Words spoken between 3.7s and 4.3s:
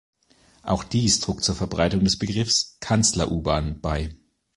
bei.